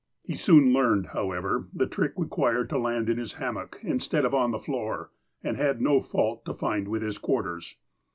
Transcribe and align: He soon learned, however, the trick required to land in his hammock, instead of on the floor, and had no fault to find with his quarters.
He 0.23 0.33
soon 0.33 0.73
learned, 0.73 1.09
however, 1.13 1.67
the 1.71 1.85
trick 1.85 2.13
required 2.17 2.71
to 2.71 2.79
land 2.79 3.07
in 3.07 3.19
his 3.19 3.33
hammock, 3.33 3.79
instead 3.83 4.25
of 4.25 4.33
on 4.33 4.49
the 4.49 4.57
floor, 4.57 5.11
and 5.43 5.57
had 5.57 5.79
no 5.79 5.99
fault 6.01 6.43
to 6.45 6.55
find 6.55 6.87
with 6.87 7.03
his 7.03 7.19
quarters. 7.19 7.77